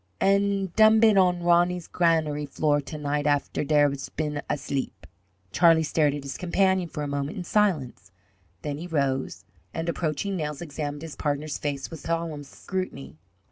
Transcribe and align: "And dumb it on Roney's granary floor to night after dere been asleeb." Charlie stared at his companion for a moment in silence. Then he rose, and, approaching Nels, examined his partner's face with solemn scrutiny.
"And 0.19 0.75
dumb 0.75 1.03
it 1.03 1.15
on 1.15 1.43
Roney's 1.43 1.85
granary 1.85 2.47
floor 2.47 2.81
to 2.81 2.97
night 2.97 3.27
after 3.27 3.63
dere 3.63 3.87
been 4.15 4.41
asleeb." 4.49 4.89
Charlie 5.51 5.83
stared 5.83 6.15
at 6.15 6.23
his 6.23 6.37
companion 6.39 6.89
for 6.89 7.03
a 7.03 7.07
moment 7.07 7.37
in 7.37 7.43
silence. 7.43 8.11
Then 8.63 8.79
he 8.79 8.87
rose, 8.87 9.45
and, 9.75 9.87
approaching 9.87 10.35
Nels, 10.37 10.59
examined 10.59 11.03
his 11.03 11.15
partner's 11.15 11.59
face 11.59 11.91
with 11.91 11.99
solemn 11.99 12.43
scrutiny. 12.43 13.19